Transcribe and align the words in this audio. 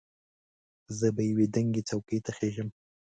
زه 0.97 1.07
به 1.15 1.21
یوې 1.29 1.45
دنګې 1.55 1.81
څوکې 1.89 2.19
ته 2.25 2.31
خېژم. 2.37 2.69